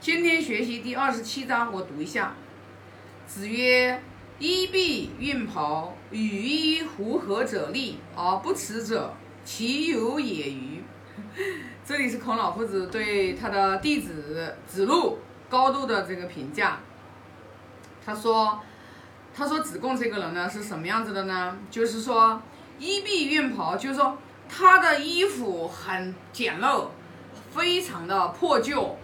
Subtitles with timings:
[0.00, 2.32] 今天学习第二十七章，我读一下。
[3.26, 4.00] 子曰
[4.38, 9.12] ：“衣敝运袍，与衣狐貉者立，而不耻者，
[9.44, 10.84] 其有也与？”
[11.84, 15.18] 这里是孔老夫子对他的弟子子路
[15.48, 16.78] 高度的这个评价。
[18.06, 18.60] 他说
[19.34, 21.58] ：“他说子贡这个人呢是什么样子的呢？
[21.72, 22.40] 就是说
[22.78, 24.16] 衣敝运袍，就是说
[24.48, 26.86] 他的衣服很简陋，
[27.50, 28.96] 非常的破旧。”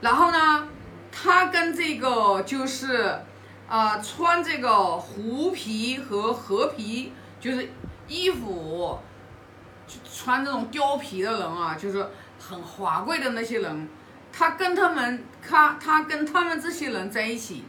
[0.00, 0.66] 然后呢，
[1.12, 3.20] 他跟这个就是，
[3.68, 7.68] 呃，穿这个狐皮和褐皮，就是
[8.08, 8.98] 衣服，
[10.10, 13.88] 穿这种貂皮的人啊，就是很华贵的那些人，
[14.32, 17.64] 他跟他们，他他跟他们这些人在一起，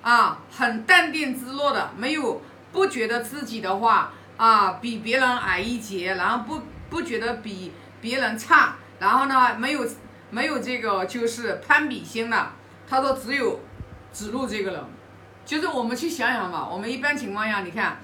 [0.00, 2.40] 啊，很淡定自若的，没有
[2.72, 9.86] 不觉得自己的话啊比别人矮一截，然后不不觉得比别人差，然后呢没有。
[10.30, 12.52] 没有这个就是攀比心的，
[12.88, 13.60] 他说只有
[14.12, 14.84] 子路这个人，
[15.44, 17.98] 就是我们去想想吧，我们一般情况下，你看，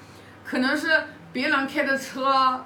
[0.45, 0.89] 可能是
[1.33, 2.65] 别人开的车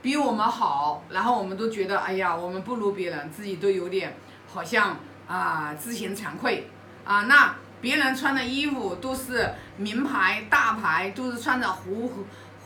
[0.00, 4.16] 比我们好，然后我们都觉得，哎呀，我们不如别人，自己都有点
[4.52, 4.96] 好像
[5.28, 6.68] 啊自嫌惭愧
[7.04, 7.22] 啊。
[7.22, 12.10] 那别人穿的衣服都是名牌大牌，都是穿着狐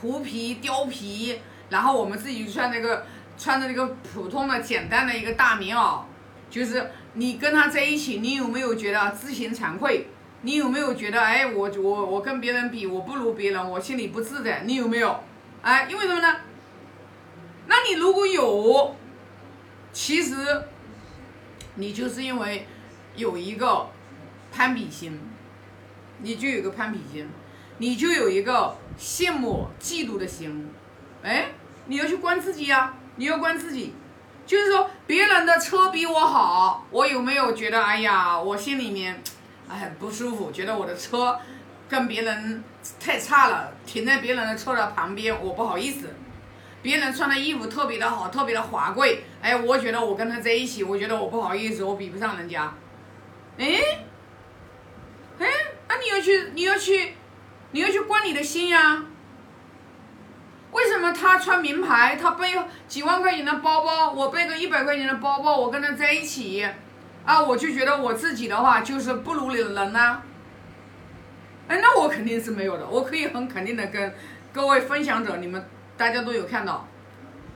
[0.01, 3.05] 狐皮貂皮，然后我们自己穿那个
[3.37, 6.01] 穿着那个普通的简单的一个大棉袄。
[6.49, 10.07] 就是你跟他在一起，你有没有觉得自行惭愧？
[10.43, 14.63] 你有没有觉得，哎，我我我跟别人比，我不如别人，我心里不自在？
[14.65, 15.21] 你有没有？
[15.63, 16.37] 哎，因为什么呢？
[17.67, 18.95] 那你如果有，
[19.93, 20.37] 其实
[21.75, 22.67] 你就是因为
[23.17, 23.89] 有一个
[24.53, 25.19] 攀比心，
[26.23, 27.29] 你就有个攀比心，
[27.79, 30.69] 你就有一个羡慕、嫉妒的心。
[31.23, 31.49] 哎，
[31.87, 33.95] 你要去关自己呀，你要关自己。
[34.47, 39.21] 就是说，别人的车比我好，我有没有觉得，哎呀，我心里面，
[39.69, 41.37] 哎，不舒服，觉得我的车
[41.89, 42.63] 跟别人
[43.01, 46.15] 太差了，停在别人的车的旁边，我不好意思。
[46.81, 52.73] 别人穿的衣服特别的好，特别的华贵，哎，我觉得我跟他在一起，我觉得我不好意思，我比不上人家。
[53.59, 53.67] 哎，
[55.41, 55.47] 哎，
[55.89, 57.15] 那你要去，你要去，
[57.73, 59.03] 你要去关你的心呀。
[60.77, 62.55] 为什么他穿名牌，他背
[62.87, 66.69] 几万块钱的包包，我背个一百块钱的包包，我跟他在一起，
[67.25, 70.21] 啊，我就觉得我自己的话就是不如你的人呢？
[71.67, 74.15] 哎，那我肯定是没有的，我可以很肯定的跟
[74.53, 75.67] 各位分享者，你们
[75.97, 76.87] 大家都有看到，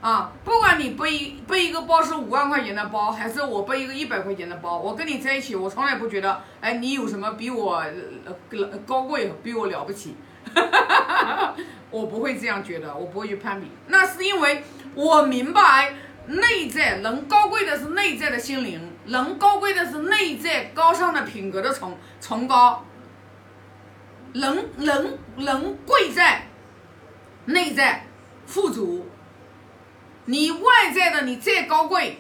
[0.01, 7.85] 啊，不管你背背一个包是五万块钱的包，还是我背一个一百块钱的包，我跟你在一起，我从来不觉得，哎，你有什么比我
[8.87, 10.17] 高贵，比我了不起。
[11.91, 13.67] 我不会这样觉得，我不会去攀比。
[13.89, 14.65] 那是因为
[14.95, 15.95] 我明白，
[16.27, 22.85] 内在人高贵的是内在的心灵，人高贵的是内在高尚的品格的崇崇高。
[24.33, 26.47] 人人人贵在
[27.47, 28.07] 内在
[28.47, 29.07] 富足。
[30.27, 32.19] 你外在的你再高贵，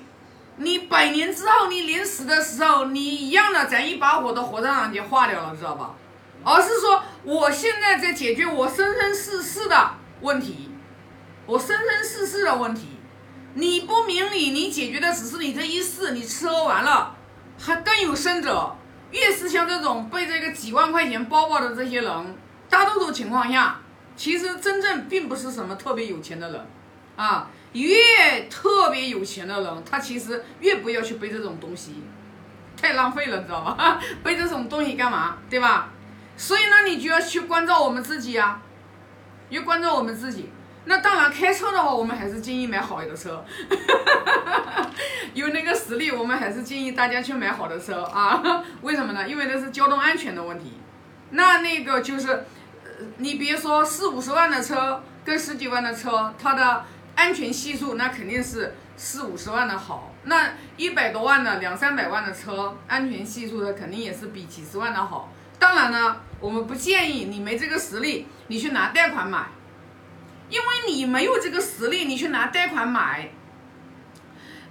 [0.56, 5.94] 你百年之后你临死的时候，你一样的咱一把火都活在上就化掉了，知道吧？
[6.45, 9.91] 而是说，我现在在解决我生生世世的
[10.21, 10.71] 问题，
[11.47, 12.89] 我生生世世的问题。
[13.55, 17.17] 你不明理，你解决的只是你这一世，你吃喝完了，
[17.59, 18.77] 还更有甚者，
[19.11, 22.37] 越是像这种背这个几万块钱包包的这些人，
[22.69, 23.81] 大多数情况下，
[24.17, 26.67] 其实真正并不是什么特别有钱的人，
[27.17, 32.05] 啊，越特别有钱的人，他其实越不要去背这种东西，
[32.81, 34.00] 太浪费了，知道吧？
[34.23, 35.39] 背这种东西干嘛？
[35.50, 35.91] 对吧？
[36.41, 38.62] 所以呢，你就要去关照我们自己呀，
[39.51, 40.49] 要关照我们自己。
[40.87, 43.45] 那当然，开车的话，我们还是建议买好一点的车。
[45.34, 48.43] 有那个实力，我们还是建议大家去买好的车啊。
[48.81, 49.29] 为什么呢？
[49.29, 50.81] 因为那是交通安全的问题。
[51.33, 52.47] 那那个就是，
[53.19, 56.87] 你别说四五十万的车跟十几万的车，它的
[57.17, 60.15] 安全系数那肯定是四五十万的好。
[60.25, 65.31] 那一百多万的、两三百万的车，安全系数的肯定也是比几十万的好。
[65.59, 69.48] 当然呢，我们不建议你没这个实力，你去拿贷款买，
[70.48, 73.31] 因为你没有这个实力，你去拿贷款买，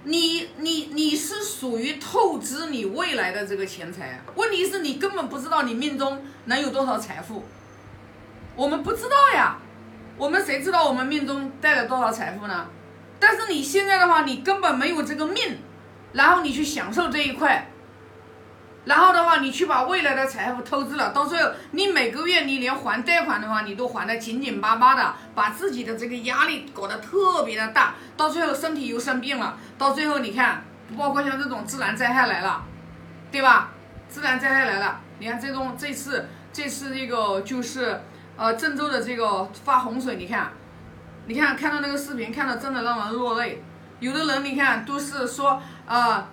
[0.02, 4.20] 你你你是属于透支你未来的这个钱财。
[4.34, 7.44] 问题是你根本不知道你命中能有多少财富，
[8.56, 9.58] 我们不知道呀，
[10.16, 12.66] 我们谁知道我们命中带了多少财富呢？
[13.20, 15.58] 但是你现在的话，你根本没有这个命，
[16.14, 17.70] 然后你去享受这一块。
[18.86, 30.64] 然后的话，你去把未来的财富透支了，到最后你每个月你连还贷款的话，你都还得紧紧巴巴的，把自己的这个压力搞得特别的大，到最后身体又生病了，到最后你看，
[30.96, 32.64] 包括像这种自然灾害来了，
[33.30, 33.70] 对吧？
[34.08, 38.00] 自然灾害来了，你看这种这次这次这个就是
[38.36, 40.50] 呃郑州的这个发洪水，你看，
[41.26, 43.62] 你看看到那个视频，看到真的让人落泪。
[44.00, 46.28] 有的人你看都是说啊，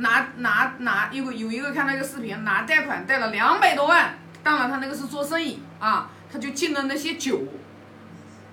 [0.00, 7.40] 拿拿拿有个有一个看那个视频，拿贷款贷了两百多万，当然他那个是做生意啊，他就进了那些酒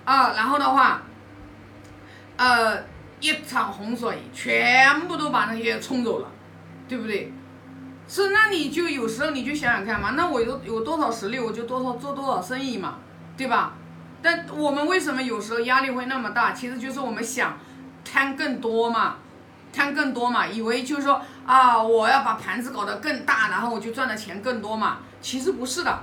[0.04, 1.02] 啊，然后的话，
[2.36, 2.84] 呃，
[3.20, 6.30] 一场洪水全部都把那些冲走了，
[6.88, 7.32] 对不对？
[8.06, 12.98] 是，那你就有时候你就想想看嘛，那我有有多少实力，我就多少做多少生意嘛，
[13.36, 13.74] 对吧？
[14.22, 16.52] 但我们为什么有时候压力会那么大？
[16.52, 17.58] 其实就是我们想
[18.04, 19.16] 贪更多嘛，
[19.72, 24.98] 贪更多嘛，以为就是说啊，我要把盘子搞得更大，然后我就赚的钱更多嘛。
[25.22, 26.00] 其实不是的，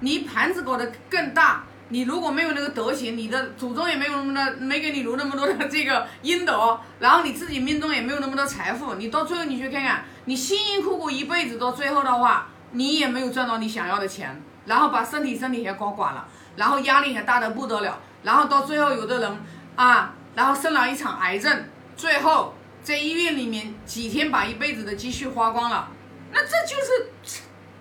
[0.00, 1.62] 你盘子搞得更大。
[1.90, 19.38] 你如果没有那个德行，你的祖宗也没有那么多，没给你留那么多的这个阴德，然后你自己命中也没有那么多财富，你到最后你去看看，你辛辛苦苦一辈子到最后的话，你也没有赚到你想要的钱，然后把身体身体也搞垮了，然后压力也大的不得了，然后到最后有的人
[19.76, 21.64] 啊，然后生了一场癌症，
[21.96, 25.90] 最后在医院里面几天把一辈子的积蓄花光了，
[26.32, 27.10] 那这就是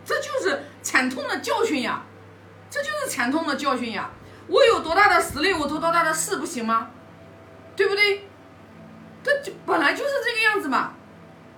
[0.06, 2.04] 这就是惨痛的教训呀。
[2.70, 4.10] 这就是惨痛的教训呀！
[4.48, 6.90] 我有多大的实力，我做多大的事，不行吗？
[7.78, 8.28] 对不对？
[9.24, 10.94] 这就本来就是这个样子嘛。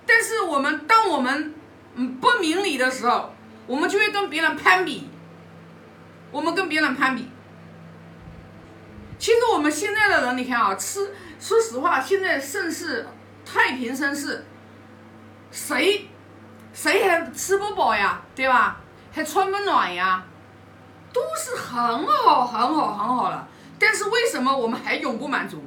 [0.06, 1.52] 但是我们当我们
[1.96, 3.34] 嗯不明理的时候，
[3.66, 5.10] 我们就会跟别人攀比。
[6.30, 7.28] 我们跟别人攀比。
[9.18, 13.08] 其实我们现在的人，你看啊，吃，说实话，现在盛世
[13.52, 14.44] 太平盛世，
[15.50, 16.08] 谁
[16.72, 18.20] 谁还吃不饱呀？
[18.34, 18.78] 对吧？
[19.12, 20.22] 还穿不暖呀？
[21.12, 23.48] 都是很好、很好、很好了，
[23.78, 25.64] 但是为什么我们还永不满足？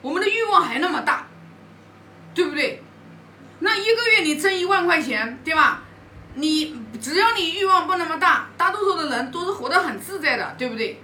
[0.00, 1.26] 我们的欲望还那么大，
[2.32, 2.80] 对不对？
[3.58, 5.82] 那一个月你挣一万块钱，对吧？
[6.34, 11.00] 你只要你欲望不那么大，大多数的人都是活得很自在的，对不对？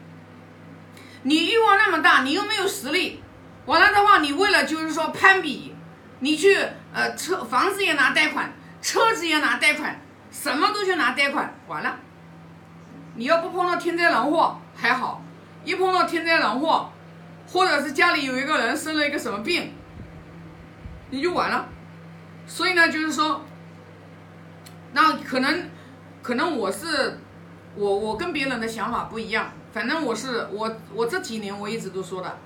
[1.22, 3.22] 你欲望那么大，你又没有实力，
[3.70, 5.72] 完了的话，你为了就是说攀比，
[6.18, 6.58] 你去
[6.92, 8.52] 呃车房子也拿贷款，
[8.82, 9.96] 车子也拿贷款，
[10.32, 11.94] 什么都去拿贷款，完了。
[13.14, 15.22] 你要不碰到天灾人祸还好，
[15.64, 16.90] 一碰到天灾人祸，
[17.46, 19.72] 或者是家里有一个人生了一个什么病，
[21.10, 21.68] 你就完了。
[22.48, 23.44] 所以呢，就是说，
[24.94, 25.70] 那可能，
[26.22, 27.20] 可能我是，
[27.76, 29.52] 我我跟别人的想法不一样。
[29.72, 32.36] 反正我是我我这几年我一直都说的，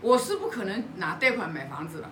[0.00, 2.08] 我是不可能拿贷款买房子的，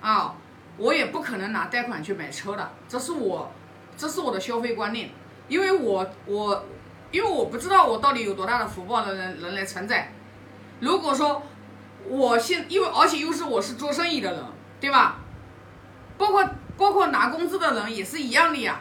[0.00, 0.34] 啊，
[0.76, 2.70] 我也不可能拿贷款去买车的。
[2.88, 3.52] 这是我，
[3.96, 5.10] 这是我的消费观念。
[5.48, 6.64] 因为我我，
[7.10, 10.12] 因为我不知道我到底有多大的福报的人人来承载。
[10.80, 11.42] 如果说
[12.06, 14.44] 我现因为而且又是我是做生意的人，
[14.80, 15.18] 对吧？
[16.16, 18.80] 包括包括拿工资的人也是一样的呀，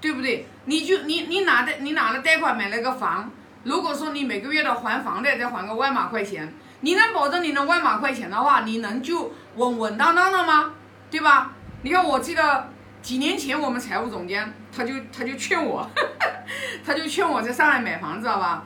[0.00, 0.46] 对不对？
[0.66, 3.30] 你就你你拿的你拿了贷款买了个房，
[3.64, 10.72] 如果说你每个月的还房贷再还个万把块钱，你能保证你的万把块钱的话，你能就稳稳当当的吗？
[11.10, 11.52] 对吧？
[11.82, 12.68] 你看我记得。
[13.02, 15.88] 几年前，我们财务总监他就他就劝我，
[16.84, 18.64] 他就劝我在上海买房，知道吧？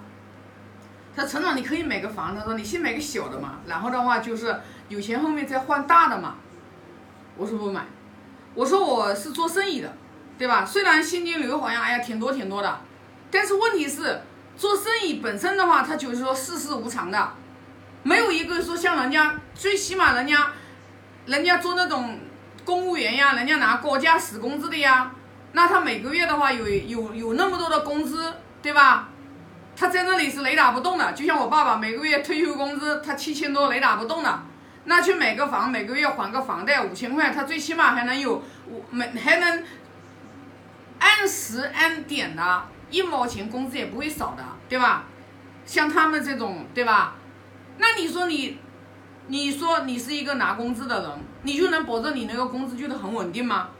[1.14, 6.34] 他说：“陈总，你可以买个房。”他说：“你先买个小的嘛，然后的话就是有钱后面再换大的嘛。”
[7.38, 7.86] 我说不买，
[8.54, 9.92] 我说我是做生意的，
[10.36, 10.66] 对吧？
[10.66, 12.80] 虽然现金流好像哎呀挺多挺多的，
[13.30, 14.20] 但是问题是
[14.56, 17.32] 做生意本身的话，它就是说世事无常的，
[18.04, 20.52] 没有一个说像人家，最起码人家，
[21.26, 22.20] 人家做那种。
[22.64, 25.12] 公务员呀，人家拿高价死工资的呀，
[25.52, 28.32] 那他每个月的话有有有那么多的工资，
[28.62, 29.10] 对吧？
[29.76, 34.44] 他在那里是雷打不动的，就像我爸爸每个月退休工资他七千多雷打不动的，
[34.84, 39.62] 那去买个房，每个月还个房贷五千块，他最起码还能有五每还能
[41.00, 45.04] 按时按点的，一毛钱工资也不会少的，对吧？
[45.66, 47.16] 像他们这种，对吧？
[47.78, 48.58] 那你说你？
[49.26, 51.10] 你说你是一个拿工资的人，
[51.44, 53.70] 你就能保证你那个工资就是很稳定吗？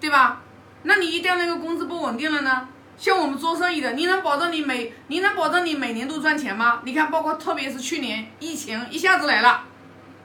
[0.00, 0.42] 对吧？
[0.82, 2.68] 那你一旦那个工资不稳定了呢？
[2.96, 6.80] 像我们做生意的，你能保证你每你能保证你每年都赚钱吗？
[6.84, 9.62] 你看，包括特别是去年疫情一下子来了，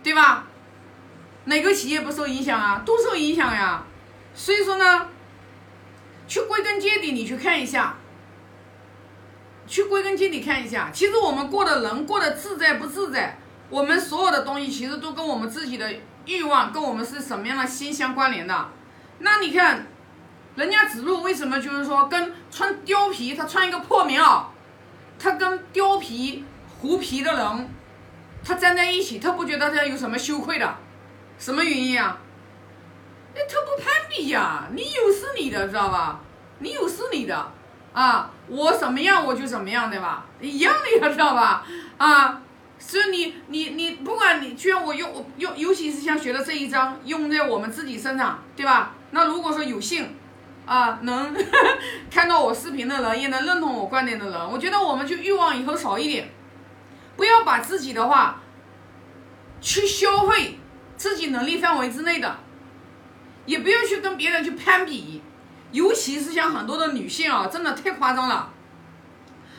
[0.01, 0.47] 对吧？
[1.45, 2.81] 哪个企业不受影响啊？
[2.83, 3.83] 都受影响呀。
[4.33, 5.07] 所以说呢，
[6.27, 7.97] 去归根结底，你去看一下，
[9.69, 13.37] 去归根结底看一下，其实我们过的人过得自在不自在？
[13.69, 15.93] 我们所有的东西其实都跟我们自己的
[16.25, 18.69] 欲望，跟我们是什么样的心相关联的。
[19.19, 19.85] 那你看，
[20.55, 24.45] 人家子路为什么就是说跟穿貂皮，他穿一个破棉袄，
[25.19, 26.43] 他跟貂皮、
[26.81, 27.69] 狐皮的人，
[28.43, 30.75] 他站在一起，他不觉得他有什么羞愧的？
[31.37, 32.17] 什么原因啊？
[33.35, 36.21] 那他不攀比呀，你有是你的，知道吧？
[36.57, 37.51] 你有是你的，
[37.93, 40.25] 啊，我什么样我就怎么样，对吧？
[40.39, 41.65] 一样的呀，知道吧？
[41.97, 42.41] 啊，
[42.77, 48.93] 所以你你你，不管你，居然我用用，尤其是像学的这一章，用在我们自己身上，对吧？
[49.11, 50.15] 那如果说有幸，
[50.65, 51.35] 啊，能
[52.11, 56.31] 看到我视频的人，也能认同我观点的人，我觉得我们就欲望以后少一点，
[57.17, 58.39] 不要把自己的话
[59.59, 60.59] 去消费
[60.95, 62.37] 自己能力范围之内的，
[63.45, 65.21] 也不要去跟别人去攀比，
[65.71, 68.51] 尤其是像很多的女性啊，真的太夸张了。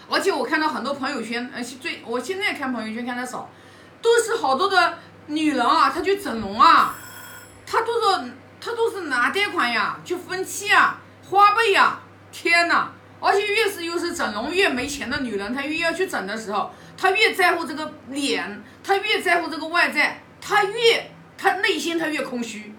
[0.09, 3.49] 而且我看到很多朋友圈，呃，最我现在看朋友圈看的少，
[4.03, 6.97] 都是好多的女人啊，她去整容啊，
[7.65, 10.99] 她都是她都是拿贷款呀，去分期啊，
[11.29, 12.01] 花呗呀，
[12.33, 12.91] 天哪！
[13.23, 22.75] 而且越是又是整容越没钱的女人，她越要去整的时候，她越在乎这个脸，她越在乎这个外在，她越她内心她越空虚，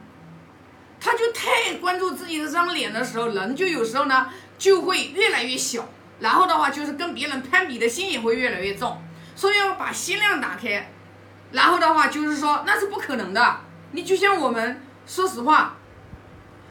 [1.01, 5.89] 他就太关注自己这张脸的时候，人就有时候呢就会越来越小。
[6.19, 9.01] 然后的话，就是跟别人攀比的心也会越来越重，
[9.35, 10.93] 所以要把心量打开。
[11.51, 13.57] 然后的话，就是说那是不可能的。
[13.93, 15.75] 你就像我们，说实话，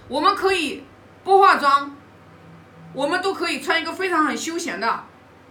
[0.07, 0.85] 我们可以
[1.25, 1.97] 不化妆，
[2.93, 5.05] 我们都可以穿一个非常很休闲的，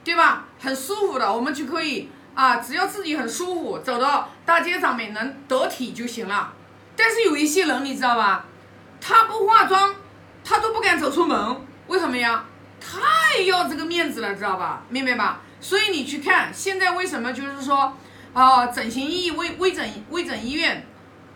[0.03, 0.45] 对吧？
[0.57, 6.53] 很舒服的，我们就可以啊，只要自己很舒服，走到大街上面能得体就行了。
[6.95, 8.45] 但是有一些人，你知道吧？
[9.01, 9.95] 他不化妆，
[10.43, 12.45] 他都不敢走出门，为什么呀？
[12.79, 14.83] 太要这个面子了，知道吧？
[14.89, 15.41] 明白吧？
[15.59, 17.97] 所以你去看现在为什么就是说，
[18.33, 20.87] 啊，整形医微微整微整医院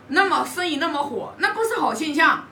[0.08, 2.46] 那么生意那么火，那不是好现象，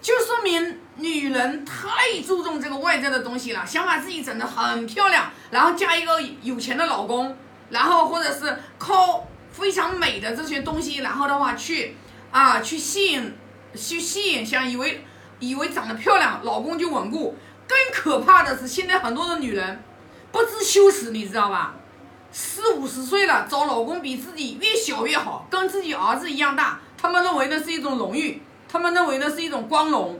[0.00, 7.36] 就说明女人太注重这个外在的东西了，想把自己整得很漂亮，然后嫁一个有钱的老公，
[7.70, 11.96] 然后或者是靠非常美的这些东西，然后的话去
[12.30, 13.34] 啊去吸引
[13.76, 15.04] 去吸引，想以为
[15.38, 17.36] 以为长得漂亮，老公就稳固。
[17.68, 19.82] 更可怕的是，现在很多的女人
[20.32, 21.74] 不知羞耻，你知道吧？
[22.32, 30.18] 四五十岁了，找老公比自己越小越好，跟自己儿子一样大，他们认为那是一种荣誉，他们认为那是一种光荣。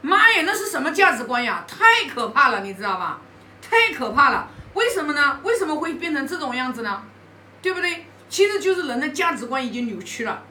[0.00, 1.64] 妈呀，那是什么价值观呀？
[1.66, 3.20] 太可怕了，你知道吧？
[3.60, 4.48] 太可怕了！
[4.74, 5.40] 为什么呢？
[5.42, 7.02] 为什么会变成这种样子呢？
[7.60, 8.06] 对不对？
[8.28, 10.42] 其实就是人的价值观已经扭曲了。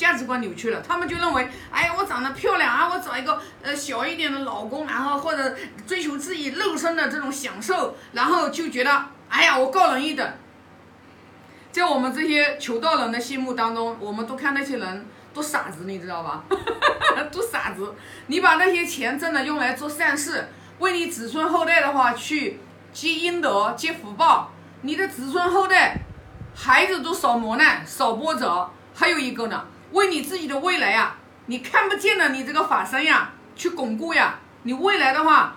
[0.00, 5.54] 价值观扭曲了，他们就认为，哎，我长得漂亮啊，我找一个呃小一点的老公，然后或者
[5.86, 10.26] 追求自己肉身的这种享受，然后就觉得，哎呀，我高人一等。
[11.70, 16.44] 在我们这些求道人的心目当中，我们都看那些人都傻子，你知道吧？
[17.30, 17.94] 都傻子。
[18.28, 22.58] 你把那些钱真的用来做善事，为你子孙后代的话去
[22.90, 25.98] 积阴德、积福报，你的子孙后代
[26.54, 28.70] 孩子都少磨难、少波折。
[28.94, 29.62] 还有一个呢。
[29.92, 31.16] 为你自己的未来呀，
[31.46, 34.38] 你看不见的你这个法身呀，去巩固呀。
[34.62, 35.56] 你未来的话，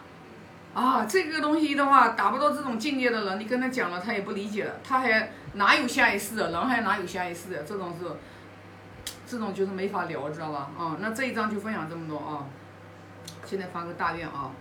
[0.74, 4.74] 啊，这个东西的话，达不到这种境界的人，你跟他讲了，他也不理解了。
[4.84, 6.50] 他还哪有下一世啊？
[6.50, 7.62] 人还哪有下一世啊？
[7.68, 8.06] 这种是，
[9.28, 10.70] 这种就是没法聊，知道吧？
[10.78, 12.46] 啊，那这一章就分享这么多啊。
[13.46, 14.52] 现在发个大愿啊。